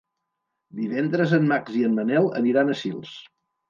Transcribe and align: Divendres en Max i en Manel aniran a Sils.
Divendres 0.79 1.37
en 1.41 1.47
Max 1.53 1.79
i 1.83 1.87
en 1.91 1.97
Manel 2.01 2.35
aniran 2.43 2.77
a 2.79 2.83
Sils. 2.85 3.19